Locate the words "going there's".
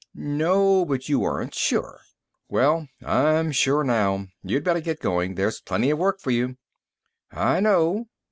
4.99-5.61